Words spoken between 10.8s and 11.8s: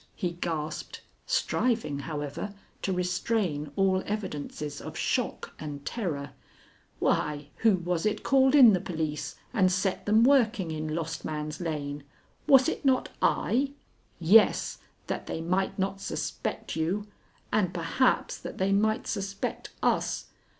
Lost Man's